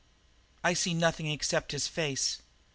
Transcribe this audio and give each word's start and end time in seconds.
"I 0.63 0.73
see 0.73 0.95
nothing 0.95 1.27
except 1.27 1.73
his 1.73 1.87
face. 1.87 2.41